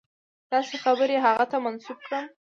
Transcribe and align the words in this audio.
داسې 0.51 0.75
خبرې 0.83 1.17
هغه 1.25 1.45
ته 1.51 1.57
منسوبې 1.63 2.03
کړم. 2.05 2.23